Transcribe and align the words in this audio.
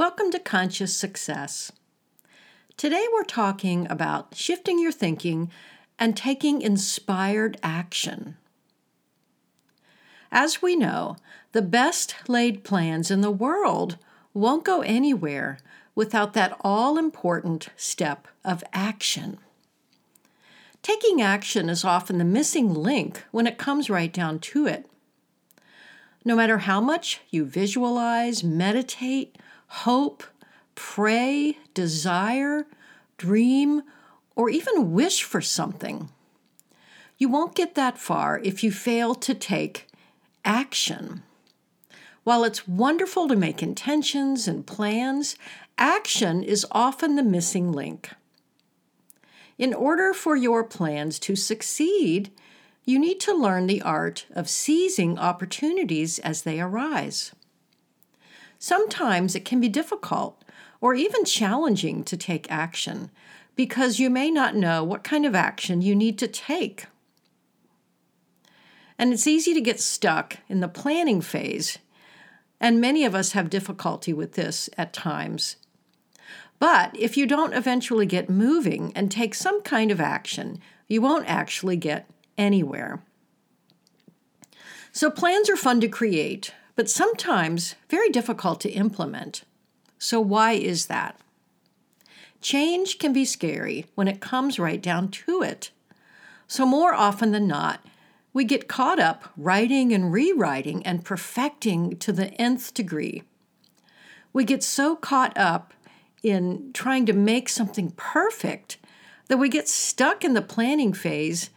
Welcome 0.00 0.30
to 0.30 0.38
Conscious 0.38 0.96
Success. 0.96 1.72
Today 2.78 3.04
we're 3.12 3.22
talking 3.22 3.86
about 3.90 4.34
shifting 4.34 4.78
your 4.78 4.92
thinking 4.92 5.50
and 5.98 6.16
taking 6.16 6.62
inspired 6.62 7.58
action. 7.62 8.38
As 10.32 10.62
we 10.62 10.74
know, 10.74 11.16
the 11.52 11.60
best 11.60 12.14
laid 12.28 12.64
plans 12.64 13.10
in 13.10 13.20
the 13.20 13.30
world 13.30 13.98
won't 14.32 14.64
go 14.64 14.80
anywhere 14.80 15.58
without 15.94 16.32
that 16.32 16.56
all 16.62 16.96
important 16.96 17.68
step 17.76 18.26
of 18.42 18.64
action. 18.72 19.36
Taking 20.80 21.20
action 21.20 21.68
is 21.68 21.84
often 21.84 22.16
the 22.16 22.24
missing 22.24 22.72
link 22.72 23.22
when 23.32 23.46
it 23.46 23.58
comes 23.58 23.90
right 23.90 24.10
down 24.14 24.38
to 24.38 24.66
it. 24.66 24.88
No 26.24 26.34
matter 26.34 26.56
how 26.56 26.80
much 26.80 27.20
you 27.28 27.44
visualize, 27.44 28.42
meditate, 28.42 29.36
hope, 29.70 30.24
pray, 30.74 31.56
desire, 31.74 32.66
dream, 33.16 33.82
or 34.34 34.50
even 34.50 34.92
wish 34.92 35.22
for 35.22 35.40
something. 35.40 36.10
You 37.18 37.28
won't 37.28 37.54
get 37.54 37.76
that 37.76 37.98
far 37.98 38.40
if 38.42 38.64
you 38.64 38.72
fail 38.72 39.14
to 39.14 39.34
take 39.34 39.86
action. 40.44 41.22
While 42.24 42.44
it's 42.44 42.66
wonderful 42.66 43.28
to 43.28 43.36
make 43.36 43.62
intentions 43.62 44.48
and 44.48 44.66
plans, 44.66 45.36
action 45.78 46.42
is 46.42 46.66
often 46.72 47.16
the 47.16 47.22
missing 47.22 47.72
link. 47.72 48.10
In 49.56 49.72
order 49.72 50.12
for 50.12 50.34
your 50.34 50.64
plans 50.64 51.18
to 51.20 51.36
succeed, 51.36 52.30
you 52.84 52.98
need 52.98 53.20
to 53.20 53.34
learn 53.34 53.66
the 53.66 53.82
art 53.82 54.26
of 54.32 54.48
seizing 54.48 55.18
opportunities 55.18 56.18
as 56.18 56.42
they 56.42 56.60
arise. 56.60 57.32
Sometimes 58.62 59.34
it 59.34 59.46
can 59.46 59.58
be 59.58 59.70
difficult 59.70 60.44
or 60.82 60.94
even 60.94 61.24
challenging 61.24 62.04
to 62.04 62.16
take 62.16 62.52
action 62.52 63.10
because 63.56 63.98
you 63.98 64.10
may 64.10 64.30
not 64.30 64.54
know 64.54 64.84
what 64.84 65.02
kind 65.02 65.24
of 65.24 65.34
action 65.34 65.80
you 65.80 65.96
need 65.96 66.18
to 66.18 66.28
take. 66.28 66.86
And 68.98 69.14
it's 69.14 69.26
easy 69.26 69.54
to 69.54 69.62
get 69.62 69.80
stuck 69.80 70.36
in 70.46 70.60
the 70.60 70.68
planning 70.68 71.22
phase, 71.22 71.78
and 72.60 72.80
many 72.80 73.06
of 73.06 73.14
us 73.14 73.32
have 73.32 73.48
difficulty 73.48 74.12
with 74.12 74.34
this 74.34 74.68
at 74.76 74.92
times. 74.92 75.56
But 76.58 76.94
if 76.94 77.16
you 77.16 77.26
don't 77.26 77.54
eventually 77.54 78.04
get 78.04 78.28
moving 78.28 78.92
and 78.94 79.10
take 79.10 79.34
some 79.34 79.62
kind 79.62 79.90
of 79.90 80.02
action, 80.02 80.60
you 80.86 81.00
won't 81.00 81.26
actually 81.26 81.78
get 81.78 82.10
anywhere. 82.36 83.02
So, 84.92 85.10
plans 85.10 85.48
are 85.48 85.56
fun 85.56 85.80
to 85.80 85.88
create, 85.88 86.52
but 86.76 86.90
sometimes 86.90 87.74
very 87.88 88.08
difficult 88.08 88.60
to 88.60 88.70
implement. 88.70 89.42
So, 89.98 90.20
why 90.20 90.52
is 90.52 90.86
that? 90.86 91.20
Change 92.40 92.98
can 92.98 93.12
be 93.12 93.24
scary 93.24 93.86
when 93.94 94.08
it 94.08 94.20
comes 94.20 94.58
right 94.58 94.80
down 94.80 95.08
to 95.08 95.42
it. 95.42 95.70
So, 96.48 96.64
more 96.64 96.94
often 96.94 97.32
than 97.32 97.46
not, 97.46 97.84
we 98.32 98.44
get 98.44 98.68
caught 98.68 98.98
up 98.98 99.30
writing 99.36 99.92
and 99.92 100.12
rewriting 100.12 100.84
and 100.86 101.04
perfecting 101.04 101.96
to 101.98 102.12
the 102.12 102.28
nth 102.40 102.72
degree. 102.72 103.24
We 104.32 104.44
get 104.44 104.62
so 104.62 104.96
caught 104.96 105.36
up 105.36 105.74
in 106.22 106.70
trying 106.72 107.06
to 107.06 107.12
make 107.12 107.48
something 107.48 107.90
perfect 107.96 108.78
that 109.28 109.38
we 109.38 109.48
get 109.48 109.68
stuck 109.68 110.24
in 110.24 110.34
the 110.34 110.42
planning 110.42 110.92
phase 110.92 111.50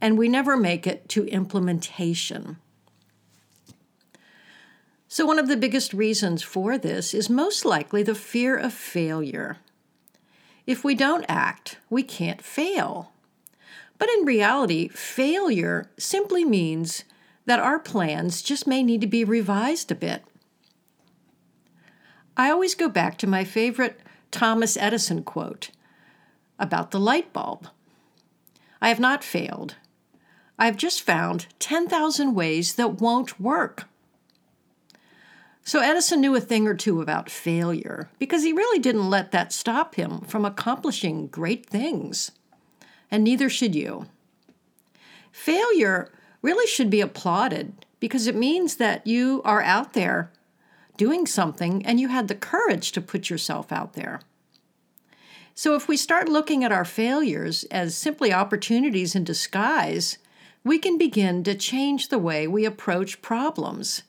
and 0.00 0.16
we 0.16 0.28
never 0.28 0.56
make 0.56 0.86
it 0.86 1.08
to 1.10 1.26
implementation. 1.26 2.58
So, 5.10 5.24
one 5.24 5.38
of 5.38 5.48
the 5.48 5.56
biggest 5.56 5.94
reasons 5.94 6.42
for 6.42 6.76
this 6.76 7.14
is 7.14 7.30
most 7.30 7.64
likely 7.64 8.02
the 8.02 8.14
fear 8.14 8.56
of 8.56 8.74
failure. 8.74 9.56
If 10.66 10.84
we 10.84 10.94
don't 10.94 11.24
act, 11.30 11.78
we 11.88 12.02
can't 12.02 12.42
fail. 12.42 13.12
But 13.96 14.10
in 14.10 14.26
reality, 14.26 14.88
failure 14.88 15.90
simply 15.96 16.44
means 16.44 17.04
that 17.46 17.58
our 17.58 17.78
plans 17.78 18.42
just 18.42 18.66
may 18.66 18.82
need 18.82 19.00
to 19.00 19.06
be 19.06 19.24
revised 19.24 19.90
a 19.90 19.94
bit. 19.94 20.22
I 22.36 22.50
always 22.50 22.74
go 22.74 22.90
back 22.90 23.16
to 23.18 23.26
my 23.26 23.44
favorite 23.44 23.98
Thomas 24.30 24.76
Edison 24.76 25.22
quote 25.22 25.70
about 26.58 26.90
the 26.90 27.00
light 27.00 27.32
bulb 27.32 27.68
I 28.80 28.88
have 28.88 29.00
not 29.00 29.24
failed. 29.24 29.76
I 30.58 30.66
have 30.66 30.76
just 30.76 31.00
found 31.00 31.46
10,000 31.58 32.34
ways 32.34 32.74
that 32.74 33.00
won't 33.00 33.40
work. 33.40 33.88
So 35.68 35.80
Edison 35.80 36.22
knew 36.22 36.34
a 36.34 36.40
thing 36.40 36.66
or 36.66 36.72
two 36.72 37.02
about 37.02 37.28
failure 37.28 38.08
because 38.18 38.42
he 38.42 38.54
really 38.54 38.78
didn't 38.78 39.10
let 39.10 39.32
that 39.32 39.52
stop 39.52 39.96
him 39.96 40.22
from 40.22 40.46
accomplishing 40.46 41.26
great 41.26 41.66
things. 41.66 42.30
And 43.10 43.22
neither 43.22 43.50
should 43.50 43.74
you. 43.74 44.06
Failure 45.30 46.10
really 46.40 46.66
should 46.66 46.88
be 46.88 47.02
applauded 47.02 47.84
because 48.00 48.26
it 48.26 48.34
means 48.34 48.76
that 48.76 49.06
you 49.06 49.42
are 49.44 49.60
out 49.60 49.92
there 49.92 50.32
doing 50.96 51.26
something 51.26 51.84
and 51.84 52.00
you 52.00 52.08
had 52.08 52.28
the 52.28 52.34
courage 52.34 52.90
to 52.92 53.02
put 53.02 53.28
yourself 53.28 53.70
out 53.70 53.92
there. 53.92 54.22
So, 55.54 55.74
if 55.74 55.86
we 55.86 55.98
start 55.98 56.30
looking 56.30 56.64
at 56.64 56.72
our 56.72 56.86
failures 56.86 57.64
as 57.64 57.94
simply 57.94 58.32
opportunities 58.32 59.14
in 59.14 59.22
disguise, 59.22 60.16
we 60.64 60.78
can 60.78 60.96
begin 60.96 61.44
to 61.44 61.54
change 61.54 62.08
the 62.08 62.18
way 62.18 62.48
we 62.48 62.64
approach 62.64 63.20
problems 63.20 64.04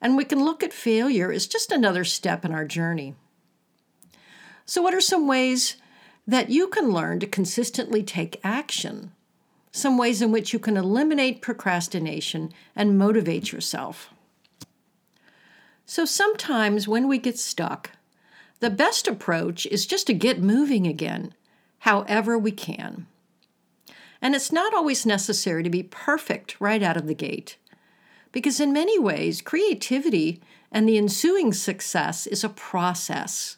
and 0.00 0.16
we 0.16 0.24
can 0.24 0.44
look 0.44 0.62
at 0.62 0.72
failure 0.72 1.30
as 1.30 1.46
just 1.46 1.70
another 1.70 2.04
step 2.04 2.44
in 2.44 2.52
our 2.52 2.64
journey. 2.64 3.14
So, 4.64 4.80
what 4.82 4.94
are 4.94 5.00
some 5.00 5.26
ways 5.26 5.76
that 6.26 6.50
you 6.50 6.68
can 6.68 6.90
learn 6.90 7.20
to 7.20 7.26
consistently 7.26 8.02
take 8.02 8.40
action? 8.44 9.12
Some 9.72 9.98
ways 9.98 10.22
in 10.22 10.32
which 10.32 10.52
you 10.52 10.58
can 10.58 10.76
eliminate 10.76 11.42
procrastination 11.42 12.52
and 12.74 12.98
motivate 12.98 13.52
yourself. 13.52 14.10
So, 15.86 16.04
sometimes 16.04 16.86
when 16.86 17.08
we 17.08 17.18
get 17.18 17.38
stuck, 17.38 17.90
the 18.60 18.70
best 18.70 19.08
approach 19.08 19.66
is 19.66 19.86
just 19.86 20.06
to 20.06 20.14
get 20.14 20.40
moving 20.40 20.86
again, 20.86 21.34
however 21.80 22.38
we 22.38 22.52
can. 22.52 23.06
And 24.22 24.34
it's 24.34 24.52
not 24.52 24.74
always 24.74 25.06
necessary 25.06 25.62
to 25.62 25.70
be 25.70 25.82
perfect 25.82 26.60
right 26.60 26.82
out 26.82 26.96
of 26.96 27.06
the 27.06 27.14
gate. 27.14 27.56
Because 28.32 28.60
in 28.60 28.72
many 28.72 28.98
ways, 28.98 29.40
creativity 29.40 30.40
and 30.70 30.88
the 30.88 30.98
ensuing 30.98 31.52
success 31.52 32.26
is 32.26 32.44
a 32.44 32.48
process. 32.48 33.56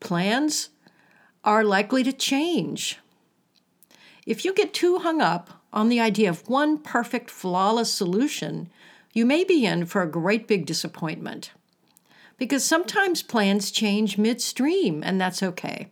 Plans 0.00 0.68
are 1.44 1.64
likely 1.64 2.02
to 2.02 2.12
change. 2.12 2.98
If 4.26 4.44
you 4.44 4.52
get 4.52 4.74
too 4.74 4.98
hung 4.98 5.20
up 5.20 5.62
on 5.72 5.88
the 5.88 6.00
idea 6.00 6.28
of 6.28 6.48
one 6.48 6.78
perfect, 6.78 7.30
flawless 7.30 7.92
solution, 7.92 8.68
you 9.12 9.24
may 9.24 9.44
be 9.44 9.64
in 9.64 9.86
for 9.86 10.02
a 10.02 10.10
great 10.10 10.46
big 10.46 10.66
disappointment. 10.66 11.52
Because 12.36 12.64
sometimes 12.64 13.22
plans 13.22 13.70
change 13.70 14.18
midstream, 14.18 15.02
and 15.02 15.20
that's 15.20 15.42
okay. 15.42 15.88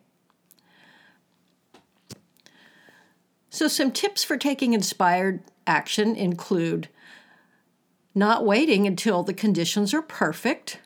So, 3.50 3.69
some 3.69 3.91
tips 3.91 4.23
for 4.23 4.37
taking 4.37 4.75
inspired 4.75 5.43
action 5.67 6.15
include 6.15 6.88
not 8.16 8.47
waiting 8.47 8.87
until 8.87 9.22
the 9.22 9.34
conditions 9.34 9.93
are 9.93 10.00
perfect, 10.00 10.81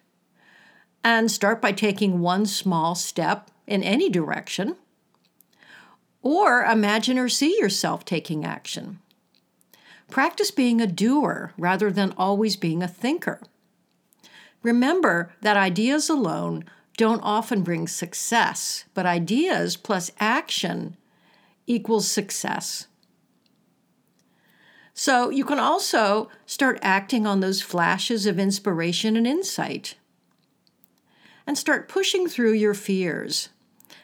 and 1.04 1.30
start 1.30 1.62
by 1.62 1.70
taking 1.70 2.18
one 2.18 2.44
small 2.44 2.96
step 2.96 3.50
in 3.68 3.84
any 3.84 4.10
direction. 4.10 4.76
Or 6.22 6.64
imagine 6.64 7.19
or 7.19 7.28
see 7.28 7.56
yourself 7.58 8.04
taking 8.04 8.44
action. 8.44 8.98
Practice 10.10 10.50
being 10.50 10.80
a 10.80 10.88
doer 10.88 11.52
rather 11.56 11.92
than 11.92 12.12
always 12.16 12.56
being 12.56 12.82
a 12.82 12.88
thinker. 12.88 13.40
Remember 14.64 15.32
that 15.40 15.56
ideas 15.56 16.10
alone 16.10 16.64
don't 16.96 17.22
often 17.22 17.62
bring 17.62 17.87
success, 17.87 18.84
but 18.93 19.06
ideas 19.06 19.76
plus 19.76 20.10
action 20.19 20.96
equals 21.66 22.10
success. 22.10 22.88
So 25.00 25.31
you 25.31 25.47
can 25.47 25.58
also 25.58 26.29
start 26.44 26.79
acting 26.82 27.26
on 27.26 27.41
those 27.41 27.62
flashes 27.62 28.26
of 28.26 28.38
inspiration 28.38 29.17
and 29.17 29.26
insight. 29.26 29.94
And 31.47 31.56
start 31.56 31.88
pushing 31.88 32.29
through 32.29 32.52
your 32.52 32.75
fears 32.75 33.49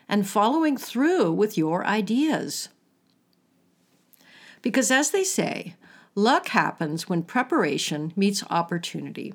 and 0.08 0.26
following 0.26 0.78
through 0.78 1.32
with 1.32 1.58
your 1.58 1.84
ideas. 1.84 2.70
Because 4.62 4.90
as 4.90 5.10
they 5.10 5.22
say, 5.22 5.74
luck 6.14 6.48
happens 6.48 7.06
when 7.06 7.24
preparation 7.24 8.14
meets 8.16 8.42
opportunity. 8.48 9.34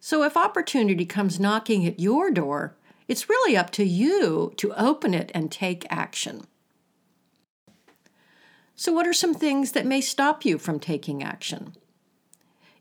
So 0.00 0.22
if 0.22 0.34
opportunity 0.34 1.04
comes 1.04 1.38
knocking 1.38 1.84
at 1.84 2.00
your 2.00 2.30
door, 2.30 2.74
it's 3.06 3.28
really 3.28 3.54
up 3.54 3.68
to 3.72 3.84
you 3.84 4.54
to 4.56 4.72
open 4.82 5.12
it 5.12 5.30
and 5.34 5.52
take 5.52 5.84
action. 5.90 6.46
So, 8.82 8.92
what 8.92 9.06
are 9.06 9.12
some 9.12 9.32
things 9.32 9.70
that 9.72 9.86
may 9.86 10.00
stop 10.00 10.44
you 10.44 10.58
from 10.58 10.80
taking 10.80 11.22
action? 11.22 11.76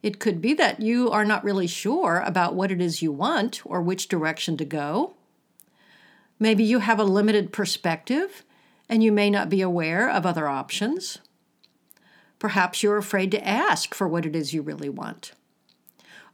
It 0.02 0.18
could 0.18 0.42
be 0.42 0.56
that 0.56 0.82
you 0.82 1.12
are 1.12 1.24
not 1.24 1.44
really 1.44 1.68
sure 1.68 2.24
about 2.26 2.56
what 2.56 2.72
it 2.72 2.82
is 2.82 3.04
you 3.04 3.12
want 3.12 3.62
or 3.66 3.84
which 3.84 4.08
direction 4.08 4.58
to 4.58 4.66
go. 4.66 5.14
Maybe 6.40 6.64
you 6.64 6.80
have 6.80 7.00
a 7.00 7.04
limited 7.04 7.54
perspective 7.54 8.44
and 8.90 9.04
you 9.04 9.12
may 9.12 9.30
not 9.30 9.48
be 9.48 9.62
aware 9.62 10.10
of 10.10 10.26
other 10.26 10.48
options. 10.48 11.20
Perhaps 12.40 12.82
you're 12.82 12.98
afraid 12.98 13.30
to 13.30 13.48
ask 13.48 13.94
for 13.94 14.08
what 14.08 14.26
it 14.26 14.36
is 14.36 14.56
you 14.56 14.64
really 14.64 14.90
want. 14.90 15.34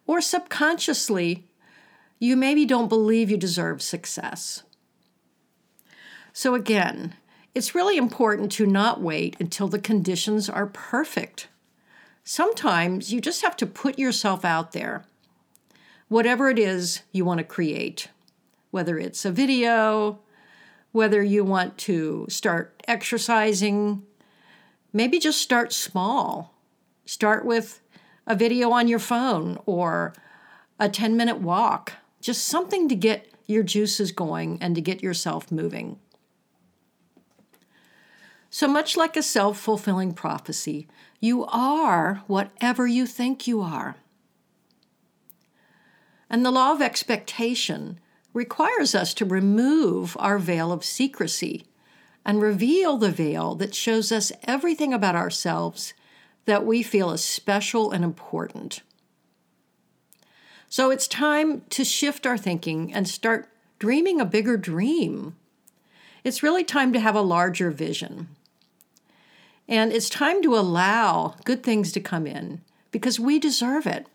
Or 0.06 0.22
subconsciously, 0.22 1.46
you 2.20 2.38
maybe 2.38 2.66
don't 2.66 2.88
believe 2.88 3.30
you 3.30 3.36
deserve 3.36 3.82
success. 3.82 4.64
So, 6.32 6.56
again, 6.56 7.16
it's 7.58 7.74
really 7.74 7.98
important 7.98 8.52
to 8.52 8.68
not 8.68 9.02
wait 9.02 9.36
until 9.40 9.68
the 9.68 9.80
conditions 9.80 10.48
are 10.48 10.68
perfect. 10.68 11.48
Sometimes 12.24 13.12
you 13.12 13.20
just 13.20 13.42
have 13.42 13.58
to 13.58 13.66
put 13.66 13.98
yourself 13.98 14.46
out 14.46 14.74
there, 14.74 15.06
whatever 16.08 16.52
it 16.52 16.60
is 16.60 17.02
you 17.12 17.26
want 17.26 17.40
to 17.40 17.44
create, 17.44 18.10
whether 18.70 19.00
it's 19.00 19.26
a 19.26 19.32
video, 19.32 20.20
whether 20.92 21.24
you 21.24 21.44
want 21.44 21.80
to 21.80 22.28
start 22.30 22.80
exercising, 22.88 24.04
maybe 24.94 25.18
just 25.18 25.42
start 25.42 25.74
small. 25.74 26.54
Start 27.08 27.44
with 27.44 27.82
a 28.28 28.36
video 28.36 28.70
on 28.70 28.88
your 28.88 29.00
phone 29.00 29.58
or 29.66 30.14
a 30.80 30.90
10 30.90 31.18
minute 31.18 31.40
walk, 31.40 31.94
just 32.22 32.46
something 32.46 32.88
to 32.88 32.96
get 32.96 33.34
your 33.48 33.64
juices 33.64 34.12
going 34.12 34.60
and 34.62 34.76
to 34.76 34.82
get 34.82 35.02
yourself 35.02 35.52
moving. 35.52 35.98
So 38.50 38.68
much 38.68 38.96
like 38.96 39.18
a 39.18 39.24
self 39.24 39.60
fulfilling 39.60 40.14
prophecy, 40.14 40.88
you 41.20 41.46
are 41.46 42.24
whatever 42.28 42.88
you 42.88 43.06
think 43.06 43.48
you 43.48 43.62
are. 43.62 43.98
And 46.30 46.46
the 46.46 46.52
law 46.52 46.72
of 46.72 46.82
expectation 46.82 48.00
requires 48.34 48.94
us 48.94 49.14
to 49.16 49.26
remove 49.26 50.16
our 50.20 50.38
veil 50.38 50.72
of 50.72 50.86
secrecy 50.86 51.66
and 52.26 52.42
reveal 52.42 52.98
the 52.98 53.12
veil 53.12 53.56
that 53.56 53.74
shows 53.74 54.12
us 54.12 54.32
everything 54.44 54.94
about 54.94 55.16
ourselves 55.16 55.94
that 56.46 56.66
we 56.66 56.84
feel 56.84 57.12
is 57.12 57.24
special 57.24 57.92
and 57.92 58.04
important. 58.04 58.82
So 60.70 60.92
it's 60.92 61.08
time 61.08 61.62
to 61.70 61.86
shift 61.86 62.28
our 62.28 62.38
thinking 62.38 62.94
and 62.94 63.08
start 63.08 63.50
dreaming 63.80 64.20
a 64.20 64.26
bigger 64.26 64.58
dream. 64.58 65.36
It's 66.24 66.44
really 66.44 66.64
time 66.64 66.92
to 66.94 67.00
have 67.00 67.16
a 67.16 67.22
larger 67.22 67.72
vision. 67.72 68.28
And 69.68 69.92
it's 69.92 70.10
time 70.10 70.42
to 70.44 70.56
allow 70.56 71.36
good 71.44 71.64
things 71.64 71.92
to 71.92 72.00
come 72.00 72.26
in 72.26 72.62
because 72.92 73.20
we 73.20 73.38
deserve 73.38 73.86
it. 73.86 74.08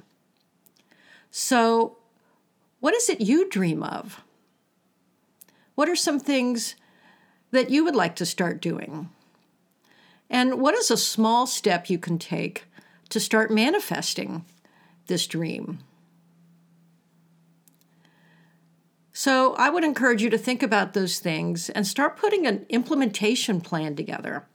So, 1.30 1.98
what 2.80 2.94
is 2.94 3.08
it 3.08 3.20
you 3.20 3.48
dream 3.48 3.82
of? 3.82 4.22
What 5.74 5.88
are 5.88 5.96
some 5.96 6.18
things 6.18 6.74
that 7.50 7.70
you 7.70 7.84
would 7.84 7.94
like 7.94 8.16
to 8.16 8.26
start 8.26 8.60
doing? 8.60 9.10
And 10.28 10.60
what 10.60 10.74
is 10.74 10.90
a 10.90 10.96
small 10.96 11.46
step 11.46 11.90
you 11.90 11.98
can 11.98 12.18
take 12.18 12.64
to 13.10 13.20
start 13.20 13.50
manifesting 13.50 14.44
this 15.06 15.26
dream? 15.26 15.80
So, 19.12 19.54
I 19.56 19.68
would 19.68 19.84
encourage 19.84 20.22
you 20.22 20.30
to 20.30 20.38
think 20.38 20.62
about 20.62 20.94
those 20.94 21.18
things 21.18 21.68
and 21.68 21.86
start 21.86 22.16
putting 22.16 22.46
an 22.46 22.64
implementation 22.70 23.60
plan 23.60 23.94
together. 23.94 24.46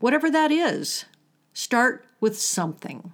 Whatever 0.00 0.30
that 0.30 0.50
is, 0.50 1.04
start 1.52 2.06
with 2.20 2.38
something. 2.38 3.12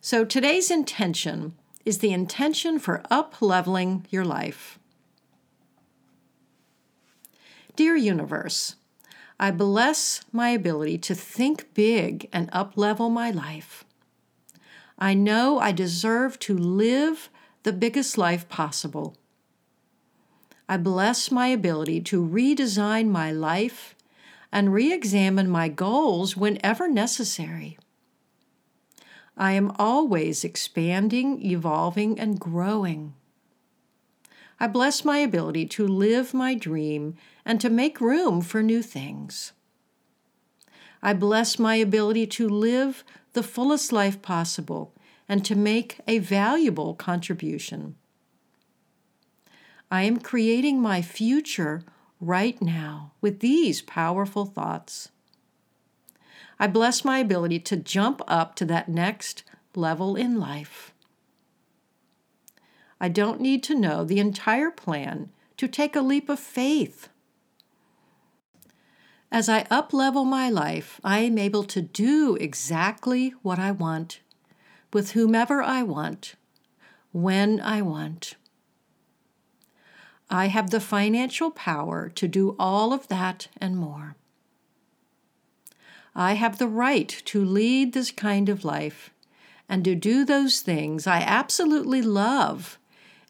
So, 0.00 0.24
today's 0.24 0.68
intention 0.68 1.54
is 1.84 1.98
the 1.98 2.12
intention 2.12 2.80
for 2.80 3.02
up 3.08 3.40
leveling 3.40 4.04
your 4.10 4.24
life. 4.24 4.80
Dear 7.76 7.94
Universe, 7.96 8.74
I 9.38 9.52
bless 9.52 10.22
my 10.32 10.50
ability 10.50 10.98
to 10.98 11.14
think 11.14 11.72
big 11.72 12.28
and 12.32 12.50
uplevel 12.50 13.10
my 13.10 13.30
life. 13.30 13.84
I 14.98 15.14
know 15.14 15.60
I 15.60 15.70
deserve 15.70 16.38
to 16.40 16.58
live 16.58 17.30
the 17.62 17.72
biggest 17.72 18.18
life 18.18 18.48
possible. 18.48 19.16
I 20.68 20.78
bless 20.78 21.30
my 21.30 21.46
ability 21.46 22.00
to 22.02 22.24
redesign 22.24 23.08
my 23.08 23.30
life 23.30 23.94
and 24.52 24.72
re 24.72 24.92
examine 24.92 25.48
my 25.48 25.68
goals 25.68 26.36
whenever 26.36 26.86
necessary. 26.86 27.78
I 29.36 29.52
am 29.52 29.72
always 29.78 30.44
expanding, 30.44 31.42
evolving, 31.42 32.20
and 32.20 32.38
growing. 32.38 33.14
I 34.60 34.66
bless 34.68 35.04
my 35.04 35.18
ability 35.18 35.66
to 35.66 35.88
live 35.88 36.34
my 36.34 36.54
dream 36.54 37.16
and 37.44 37.60
to 37.60 37.70
make 37.70 38.00
room 38.00 38.42
for 38.42 38.62
new 38.62 38.82
things. 38.82 39.52
I 41.02 41.14
bless 41.14 41.58
my 41.58 41.76
ability 41.76 42.26
to 42.28 42.48
live 42.48 43.02
the 43.32 43.42
fullest 43.42 43.90
life 43.90 44.22
possible 44.22 44.94
and 45.28 45.44
to 45.44 45.56
make 45.56 45.98
a 46.06 46.18
valuable 46.18 46.94
contribution. 46.94 47.96
I 49.90 50.02
am 50.02 50.20
creating 50.20 50.80
my 50.80 51.02
future 51.02 51.82
right 52.22 52.62
now 52.62 53.10
with 53.20 53.40
these 53.40 53.82
powerful 53.82 54.46
thoughts. 54.46 55.10
I 56.58 56.68
bless 56.68 57.04
my 57.04 57.18
ability 57.18 57.58
to 57.60 57.76
jump 57.76 58.22
up 58.28 58.54
to 58.56 58.64
that 58.66 58.88
next 58.88 59.42
level 59.74 60.14
in 60.14 60.38
life. 60.38 60.92
I 63.00 63.08
don't 63.08 63.40
need 63.40 63.64
to 63.64 63.74
know 63.74 64.04
the 64.04 64.20
entire 64.20 64.70
plan 64.70 65.30
to 65.56 65.66
take 65.66 65.96
a 65.96 66.00
leap 66.00 66.28
of 66.28 66.38
faith. 66.38 67.08
As 69.32 69.48
I 69.48 69.64
uplevel 69.64 70.24
my 70.24 70.48
life, 70.48 71.00
I 71.02 71.20
am 71.20 71.38
able 71.38 71.64
to 71.64 71.82
do 71.82 72.36
exactly 72.36 73.30
what 73.42 73.58
I 73.58 73.72
want, 73.72 74.20
with 74.92 75.12
whomever 75.12 75.60
I 75.60 75.82
want, 75.82 76.36
when 77.10 77.60
I 77.60 77.82
want. 77.82 78.36
I 80.30 80.46
have 80.46 80.70
the 80.70 80.80
financial 80.80 81.50
power 81.50 82.08
to 82.10 82.26
do 82.26 82.56
all 82.58 82.92
of 82.92 83.08
that 83.08 83.48
and 83.58 83.76
more. 83.76 84.16
I 86.14 86.34
have 86.34 86.58
the 86.58 86.68
right 86.68 87.08
to 87.26 87.44
lead 87.44 87.92
this 87.92 88.10
kind 88.10 88.48
of 88.48 88.64
life 88.64 89.10
and 89.68 89.84
to 89.84 89.94
do 89.94 90.24
those 90.24 90.60
things 90.60 91.06
I 91.06 91.20
absolutely 91.20 92.02
love 92.02 92.78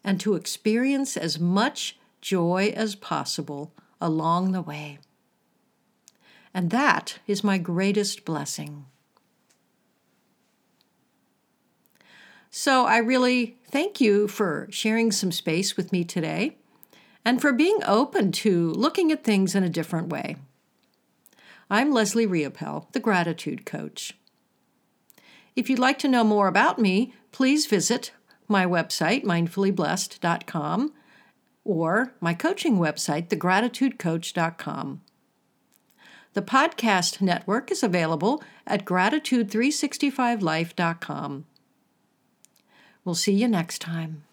and 0.03 0.19
to 0.19 0.35
experience 0.35 1.15
as 1.15 1.39
much 1.39 1.97
joy 2.19 2.73
as 2.75 2.95
possible 2.95 3.71
along 4.01 4.51
the 4.51 4.61
way. 4.61 4.99
And 6.53 6.69
that 6.69 7.19
is 7.25 7.43
my 7.43 7.57
greatest 7.57 8.25
blessing. 8.25 8.85
So 12.51 12.85
I 12.85 12.97
really 12.97 13.57
thank 13.65 13.99
you 13.99 14.27
for 14.27 14.67
sharing 14.69 15.11
some 15.11 15.31
space 15.31 15.75
with 15.75 15.91
me 15.91 16.03
today 16.03 16.57
and 17.25 17.41
for 17.41 17.53
being 17.53 17.79
open 17.85 18.31
to 18.31 18.71
looking 18.71 19.11
at 19.11 19.23
things 19.23 19.55
in 19.55 19.63
a 19.63 19.69
different 19.69 20.09
way. 20.09 20.35
I'm 21.69 21.91
Leslie 21.91 22.27
Riopel, 22.27 22.91
the 22.91 22.99
Gratitude 22.99 23.65
Coach. 23.65 24.17
If 25.55 25.69
you'd 25.69 25.79
like 25.79 25.99
to 25.99 26.07
know 26.07 26.23
more 26.23 26.47
about 26.47 26.79
me, 26.79 27.13
please 27.31 27.65
visit 27.65 28.11
my 28.47 28.65
website, 28.65 29.23
mindfullyblessed.com, 29.23 30.93
or 31.63 32.13
my 32.19 32.33
coaching 32.33 32.77
website, 32.77 33.29
thegratitudecoach.com. 33.29 35.01
The 36.33 36.41
podcast 36.41 37.21
network 37.21 37.71
is 37.71 37.83
available 37.83 38.43
at 38.65 38.85
gratitude365life.com. 38.85 41.45
We'll 43.05 43.15
see 43.15 43.33
you 43.33 43.47
next 43.47 43.79
time. 43.79 44.23